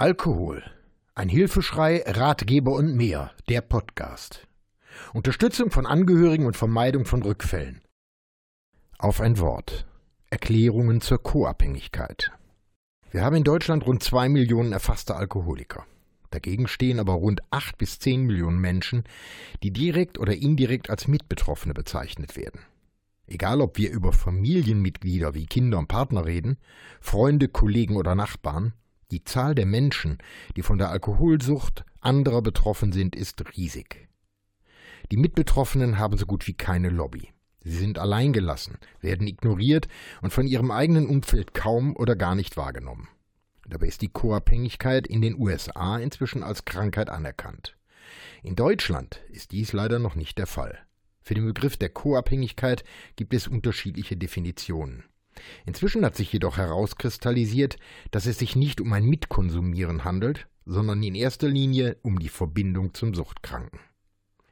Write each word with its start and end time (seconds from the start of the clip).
Alkohol. 0.00 0.62
Ein 1.16 1.28
Hilfeschrei, 1.28 2.04
Ratgeber 2.06 2.70
und 2.70 2.94
mehr. 2.94 3.32
Der 3.48 3.62
Podcast. 3.62 4.46
Unterstützung 5.12 5.72
von 5.72 5.86
Angehörigen 5.86 6.46
und 6.46 6.56
Vermeidung 6.56 7.04
von 7.04 7.20
Rückfällen. 7.20 7.80
Auf 8.98 9.20
ein 9.20 9.40
Wort. 9.40 9.88
Erklärungen 10.30 11.00
zur 11.00 11.20
Co-Abhängigkeit. 11.20 12.30
Wir 13.10 13.24
haben 13.24 13.34
in 13.34 13.42
Deutschland 13.42 13.86
rund 13.86 14.04
zwei 14.04 14.28
Millionen 14.28 14.72
erfasste 14.72 15.16
Alkoholiker. 15.16 15.84
Dagegen 16.30 16.68
stehen 16.68 17.00
aber 17.00 17.14
rund 17.14 17.40
acht 17.50 17.76
bis 17.76 17.98
zehn 17.98 18.22
Millionen 18.22 18.60
Menschen, 18.60 19.02
die 19.64 19.72
direkt 19.72 20.16
oder 20.16 20.36
indirekt 20.36 20.90
als 20.90 21.08
Mitbetroffene 21.08 21.74
bezeichnet 21.74 22.36
werden. 22.36 22.60
Egal 23.26 23.60
ob 23.60 23.76
wir 23.78 23.90
über 23.90 24.12
Familienmitglieder 24.12 25.34
wie 25.34 25.46
Kinder 25.46 25.76
und 25.76 25.88
Partner 25.88 26.24
reden, 26.24 26.56
Freunde, 27.00 27.48
Kollegen 27.48 27.96
oder 27.96 28.14
Nachbarn, 28.14 28.74
die 29.10 29.24
Zahl 29.24 29.54
der 29.54 29.66
Menschen, 29.66 30.18
die 30.56 30.62
von 30.62 30.78
der 30.78 30.90
Alkoholsucht 30.90 31.84
anderer 32.00 32.42
betroffen 32.42 32.92
sind, 32.92 33.16
ist 33.16 33.42
riesig. 33.56 34.08
Die 35.10 35.16
Mitbetroffenen 35.16 35.98
haben 35.98 36.18
so 36.18 36.26
gut 36.26 36.46
wie 36.46 36.54
keine 36.54 36.90
Lobby. 36.90 37.32
Sie 37.60 37.76
sind 37.76 37.98
alleingelassen, 37.98 38.78
werden 39.00 39.26
ignoriert 39.26 39.88
und 40.22 40.32
von 40.32 40.46
ihrem 40.46 40.70
eigenen 40.70 41.06
Umfeld 41.06 41.54
kaum 41.54 41.96
oder 41.96 42.16
gar 42.16 42.34
nicht 42.34 42.56
wahrgenommen. 42.56 43.08
Dabei 43.66 43.86
ist 43.86 44.00
die 44.00 44.08
Co-Abhängigkeit 44.08 45.06
in 45.06 45.20
den 45.20 45.38
USA 45.38 45.98
inzwischen 45.98 46.42
als 46.42 46.64
Krankheit 46.64 47.10
anerkannt. 47.10 47.76
In 48.42 48.56
Deutschland 48.56 49.20
ist 49.30 49.52
dies 49.52 49.72
leider 49.72 49.98
noch 49.98 50.14
nicht 50.14 50.38
der 50.38 50.46
Fall. 50.46 50.78
Für 51.20 51.34
den 51.34 51.46
Begriff 51.46 51.76
der 51.76 51.90
Co-Abhängigkeit 51.90 52.84
gibt 53.16 53.34
es 53.34 53.48
unterschiedliche 53.48 54.16
Definitionen. 54.16 55.04
Inzwischen 55.66 56.04
hat 56.04 56.16
sich 56.16 56.32
jedoch 56.32 56.56
herauskristallisiert, 56.56 57.76
dass 58.10 58.26
es 58.26 58.38
sich 58.38 58.56
nicht 58.56 58.80
um 58.80 58.92
ein 58.92 59.04
Mitkonsumieren 59.04 60.04
handelt, 60.04 60.48
sondern 60.64 61.02
in 61.02 61.14
erster 61.14 61.48
Linie 61.48 61.96
um 62.02 62.18
die 62.18 62.28
Verbindung 62.28 62.94
zum 62.94 63.14
Suchtkranken. 63.14 63.80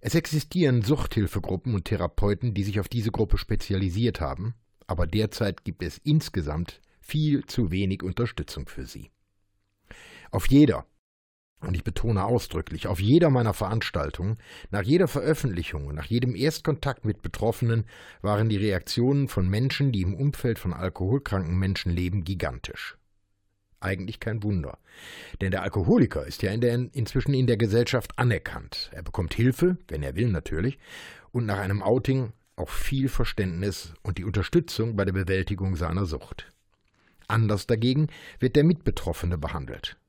Es 0.00 0.14
existieren 0.14 0.82
Suchthilfegruppen 0.82 1.74
und 1.74 1.84
Therapeuten, 1.84 2.54
die 2.54 2.64
sich 2.64 2.80
auf 2.80 2.88
diese 2.88 3.10
Gruppe 3.10 3.38
spezialisiert 3.38 4.20
haben, 4.20 4.54
aber 4.86 5.06
derzeit 5.06 5.64
gibt 5.64 5.82
es 5.82 5.98
insgesamt 5.98 6.80
viel 7.00 7.44
zu 7.46 7.70
wenig 7.70 8.02
Unterstützung 8.02 8.68
für 8.68 8.86
sie. 8.86 9.10
Auf 10.30 10.48
jeder, 10.48 10.86
und 11.60 11.74
ich 11.74 11.84
betone 11.84 12.24
ausdrücklich, 12.24 12.86
auf 12.86 13.00
jeder 13.00 13.30
meiner 13.30 13.52
Veranstaltungen, 13.52 14.38
nach 14.70 14.82
jeder 14.82 15.08
Veröffentlichung 15.08 15.86
und 15.86 15.94
nach 15.94 16.06
jedem 16.06 16.34
Erstkontakt 16.34 17.04
mit 17.04 17.22
Betroffenen 17.22 17.84
waren 18.22 18.48
die 18.48 18.56
Reaktionen 18.56 19.28
von 19.28 19.48
Menschen, 19.48 19.92
die 19.92 20.02
im 20.02 20.14
Umfeld 20.14 20.58
von 20.58 20.72
alkoholkranken 20.72 21.58
Menschen 21.58 21.92
leben, 21.92 22.24
gigantisch. 22.24 22.96
Eigentlich 23.80 24.20
kein 24.20 24.42
Wunder. 24.42 24.78
Denn 25.40 25.50
der 25.50 25.62
Alkoholiker 25.62 26.26
ist 26.26 26.42
ja 26.42 26.50
in 26.50 26.60
der, 26.60 26.74
inzwischen 26.92 27.32
in 27.32 27.46
der 27.46 27.56
Gesellschaft 27.56 28.18
anerkannt. 28.18 28.90
Er 28.92 29.02
bekommt 29.02 29.34
Hilfe, 29.34 29.78
wenn 29.88 30.02
er 30.02 30.16
will 30.16 30.28
natürlich, 30.28 30.78
und 31.32 31.46
nach 31.46 31.58
einem 31.58 31.82
Outing 31.82 32.32
auch 32.56 32.68
viel 32.68 33.08
Verständnis 33.08 33.94
und 34.02 34.18
die 34.18 34.24
Unterstützung 34.24 34.96
bei 34.96 35.04
der 35.04 35.12
Bewältigung 35.12 35.76
seiner 35.76 36.04
Sucht. 36.04 36.52
Anders 37.26 37.66
dagegen 37.66 38.08
wird 38.38 38.56
der 38.56 38.64
Mitbetroffene 38.64 39.38
behandelt. 39.38 39.99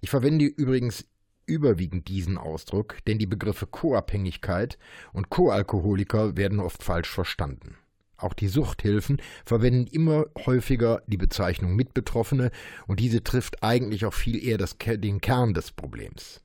Ich 0.00 0.10
verwende 0.10 0.44
übrigens 0.44 1.06
überwiegend 1.46 2.08
diesen 2.08 2.38
Ausdruck, 2.38 2.98
denn 3.06 3.18
die 3.18 3.26
Begriffe 3.26 3.66
Co-Abhängigkeit 3.66 4.78
und 5.12 5.30
Co-Alkoholiker 5.30 6.36
werden 6.36 6.60
oft 6.60 6.82
falsch 6.82 7.10
verstanden. 7.10 7.76
Auch 8.16 8.34
die 8.34 8.48
Suchthilfen 8.48 9.20
verwenden 9.46 9.86
immer 9.86 10.26
häufiger 10.44 11.02
die 11.06 11.16
Bezeichnung 11.16 11.74
Mitbetroffene 11.74 12.50
und 12.86 13.00
diese 13.00 13.24
trifft 13.24 13.62
eigentlich 13.62 14.04
auch 14.04 14.14
viel 14.14 14.42
eher 14.44 14.58
das, 14.58 14.76
den 14.78 15.20
Kern 15.20 15.54
des 15.54 15.72
Problems. 15.72 16.42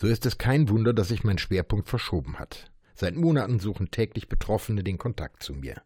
So 0.00 0.06
ist 0.06 0.26
es 0.26 0.38
kein 0.38 0.68
Wunder, 0.68 0.92
dass 0.92 1.08
sich 1.08 1.24
mein 1.24 1.38
Schwerpunkt 1.38 1.88
verschoben 1.88 2.38
hat. 2.38 2.70
Seit 2.94 3.16
Monaten 3.16 3.60
suchen 3.60 3.90
täglich 3.90 4.28
Betroffene 4.28 4.84
den 4.84 4.98
Kontakt 4.98 5.42
zu 5.42 5.54
mir. 5.54 5.82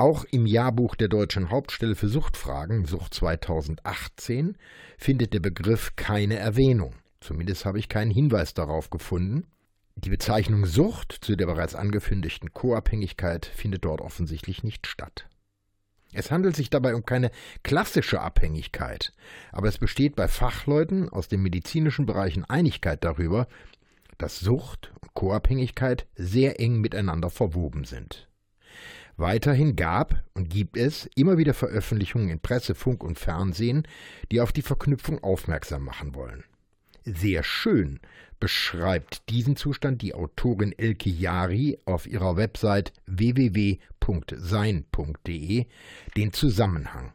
Auch 0.00 0.24
im 0.30 0.46
Jahrbuch 0.46 0.94
der 0.94 1.08
Deutschen 1.08 1.50
Hauptstelle 1.50 1.96
für 1.96 2.06
Suchtfragen, 2.06 2.84
Sucht 2.84 3.14
2018, 3.14 4.56
findet 4.96 5.34
der 5.34 5.40
Begriff 5.40 5.96
keine 5.96 6.36
Erwähnung. 6.36 6.94
Zumindest 7.18 7.64
habe 7.64 7.80
ich 7.80 7.88
keinen 7.88 8.12
Hinweis 8.12 8.54
darauf 8.54 8.90
gefunden. 8.90 9.48
Die 9.96 10.10
Bezeichnung 10.10 10.66
Sucht 10.66 11.18
zu 11.20 11.34
der 11.34 11.46
bereits 11.46 11.74
angekündigten 11.74 12.54
Co-Abhängigkeit 12.54 13.44
findet 13.44 13.84
dort 13.84 14.00
offensichtlich 14.00 14.62
nicht 14.62 14.86
statt. 14.86 15.28
Es 16.12 16.30
handelt 16.30 16.54
sich 16.54 16.70
dabei 16.70 16.94
um 16.94 17.04
keine 17.04 17.32
klassische 17.64 18.20
Abhängigkeit, 18.20 19.12
aber 19.50 19.66
es 19.66 19.78
besteht 19.78 20.14
bei 20.14 20.28
Fachleuten 20.28 21.08
aus 21.08 21.26
den 21.26 21.42
medizinischen 21.42 22.06
Bereichen 22.06 22.44
Einigkeit 22.44 23.02
darüber, 23.02 23.48
dass 24.16 24.38
Sucht 24.38 24.92
und 25.02 25.12
Co-Abhängigkeit 25.14 26.06
sehr 26.14 26.60
eng 26.60 26.80
miteinander 26.80 27.30
verwoben 27.30 27.82
sind. 27.82 28.27
Weiterhin 29.18 29.74
gab 29.74 30.24
und 30.34 30.48
gibt 30.48 30.76
es 30.76 31.10
immer 31.16 31.38
wieder 31.38 31.52
Veröffentlichungen 31.52 32.28
in 32.28 32.38
Presse, 32.38 32.76
Funk 32.76 33.02
und 33.02 33.18
Fernsehen, 33.18 33.82
die 34.30 34.40
auf 34.40 34.52
die 34.52 34.62
Verknüpfung 34.62 35.22
aufmerksam 35.24 35.84
machen 35.84 36.14
wollen. 36.14 36.44
Sehr 37.04 37.42
schön 37.42 37.98
beschreibt 38.38 39.28
diesen 39.28 39.56
Zustand 39.56 40.02
die 40.02 40.14
Autorin 40.14 40.72
Elke 40.78 41.10
Jari 41.10 41.80
auf 41.84 42.06
ihrer 42.06 42.36
Website 42.36 42.92
www.sein.de 43.06 43.76
den 46.16 46.32
Zusammenhang. 46.32 47.12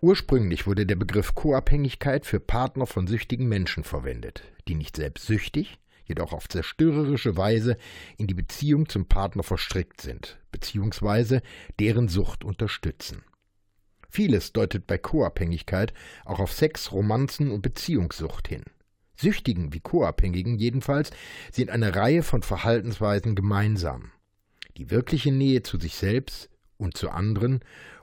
Ursprünglich 0.00 0.68
wurde 0.68 0.86
der 0.86 0.94
Begriff 0.96 1.34
Co-Abhängigkeit 1.34 2.24
für 2.24 2.38
Partner 2.38 2.86
von 2.86 3.08
süchtigen 3.08 3.48
Menschen 3.48 3.82
verwendet, 3.82 4.44
die 4.68 4.76
nicht 4.76 4.94
selbst 4.94 5.26
süchtig, 5.26 5.80
jedoch 6.04 6.32
auf 6.32 6.48
zerstörerische 6.48 7.36
Weise 7.36 7.76
in 8.16 8.26
die 8.26 8.34
Beziehung 8.34 8.88
zum 8.88 9.06
Partner 9.06 9.42
verstrickt 9.42 10.00
sind, 10.00 10.38
beziehungsweise 10.52 11.42
deren 11.78 12.08
Sucht 12.08 12.44
unterstützen. 12.44 13.22
Vieles 14.08 14.52
deutet 14.52 14.86
bei 14.86 14.96
Co-Abhängigkeit 14.96 15.92
auch 16.24 16.38
auf 16.38 16.52
Sex, 16.52 16.92
Romanzen 16.92 17.50
und 17.50 17.62
Beziehungssucht 17.62 18.48
hin. 18.48 18.62
Süchtigen 19.16 19.72
wie 19.72 19.80
Co-Abhängigen 19.80 20.58
jedenfalls 20.58 21.10
sind 21.50 21.70
eine 21.70 21.94
Reihe 21.94 22.22
von 22.22 22.42
Verhaltensweisen 22.42 23.34
gemeinsam. 23.34 24.12
Die 24.76 24.90
wirkliche 24.90 25.32
Nähe 25.32 25.62
zu 25.62 25.78
sich 25.78 25.96
selbst 25.96 26.48
und 26.76 26.96
zu 26.96 27.10
anderen 27.10 27.60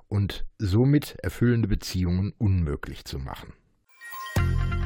und 0.08 0.46
somit 0.58 1.16
erfüllende 1.22 1.68
Beziehungen 1.68 2.34
unmöglich 2.38 3.06
zu 3.06 3.20
machen. 3.20 3.54